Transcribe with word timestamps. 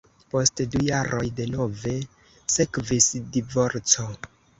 Post 0.33 0.59
du 0.75 0.79
jaroj 0.85 1.27
denove 1.39 1.93
sekvis 2.55 3.11
divorco. 3.37 4.07